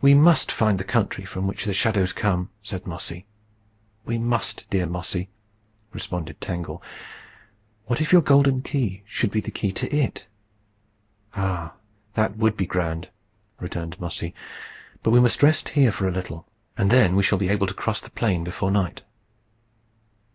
"We 0.00 0.14
must 0.14 0.50
find 0.50 0.80
the 0.80 0.84
country 0.84 1.26
from 1.26 1.46
which 1.46 1.66
the 1.66 1.74
shadows 1.74 2.14
come," 2.14 2.48
said 2.62 2.86
Mossy. 2.86 3.26
"We 4.06 4.16
must, 4.16 4.64
dear 4.70 4.86
Mossy," 4.86 5.28
responded 5.92 6.40
Tangle. 6.40 6.82
"What 7.84 8.00
if 8.00 8.10
your 8.10 8.22
golden 8.22 8.62
key 8.62 9.02
should 9.04 9.30
be 9.30 9.40
the 9.42 9.50
key 9.50 9.70
to 9.70 9.94
it?" 9.94 10.26
"Ah! 11.36 11.74
that 12.14 12.38
would 12.38 12.56
be 12.56 12.64
grand," 12.64 13.10
returned 13.60 14.00
Mossy. 14.00 14.34
"But 15.02 15.10
we 15.10 15.20
must 15.20 15.42
rest 15.42 15.68
here 15.76 15.92
for 15.92 16.08
a 16.08 16.10
little, 16.10 16.48
and 16.78 16.90
then 16.90 17.14
we 17.14 17.22
shall 17.22 17.36
be 17.36 17.50
able 17.50 17.66
to 17.66 17.74
cross 17.74 18.00
the 18.00 18.08
plain 18.10 18.44
before 18.44 18.70
night." 18.70 19.02